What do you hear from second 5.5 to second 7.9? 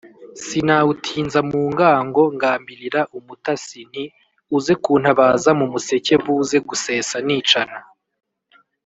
mu museke buze gusesa nicana.